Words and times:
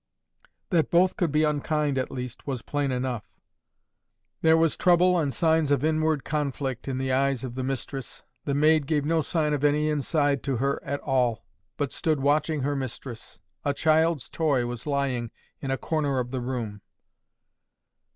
That 0.71 0.89
both 0.89 1.15
could 1.15 1.31
be 1.31 1.43
unkind 1.43 1.99
at 1.99 2.09
least, 2.09 2.47
was 2.47 2.63
plain 2.63 2.91
enough. 2.91 3.23
There 4.41 4.57
was 4.57 4.75
trouble 4.75 5.19
and 5.19 5.31
signs 5.31 5.69
of 5.69 5.83
inward 5.85 6.23
conflict 6.23 6.87
in 6.87 6.97
the 6.97 7.11
eyes 7.11 7.43
of 7.43 7.53
the 7.53 7.63
mistress. 7.63 8.23
The 8.45 8.55
maid 8.55 8.87
gave 8.87 9.05
no 9.05 9.21
sign 9.21 9.53
of 9.53 9.63
any 9.63 9.89
inside 9.91 10.41
to 10.45 10.57
her 10.57 10.83
at 10.83 11.01
all, 11.01 11.45
but 11.77 11.91
stood 11.91 12.19
watching 12.19 12.61
her 12.63 12.75
mistress. 12.75 13.37
A 13.63 13.75
child's 13.75 14.27
toy 14.27 14.65
was 14.65 14.87
lying 14.87 15.29
in 15.61 15.69
a 15.69 15.77
corner 15.77 16.17
of 16.17 16.31
the 16.31 16.41
room." 16.41 16.81